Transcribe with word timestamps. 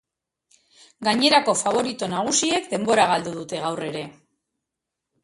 Gainerako 1.07 1.53
faborito 1.59 2.09
nagusiek 2.13 2.65
denbora 2.71 3.05
galdu 3.13 3.35
dute 3.37 3.61
gaur 3.67 3.85
ere. 3.91 4.03